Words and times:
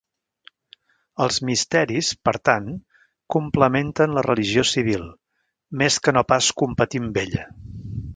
Els 1.25 1.35
misteris, 1.49 2.07
per 2.29 2.33
tant, 2.49 2.71
complementen 3.35 4.17
la 4.19 4.23
religió 4.27 4.63
civil, 4.69 5.05
més 5.83 5.99
que 6.07 6.15
no 6.19 6.25
pas 6.35 6.49
competir 6.63 7.03
amb 7.07 7.21
ella. 7.27 7.45